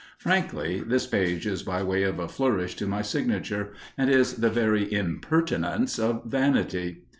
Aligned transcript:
Frankly, 0.17 0.79
this 0.79 1.05
page 1.05 1.45
is 1.45 1.61
by 1.61 1.83
way 1.83 2.01
of 2.01 2.17
a 2.17 2.27
flourish 2.27 2.75
to 2.77 2.87
my 2.87 3.03
signature, 3.03 3.67
and 3.95 4.09
is 4.09 4.37
the 4.37 4.49
very 4.49 4.91
impertinence 4.91 5.99
of 5.99 6.23
vanity. 6.25 7.03